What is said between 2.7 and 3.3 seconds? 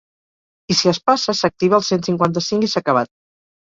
i s’ha acabat.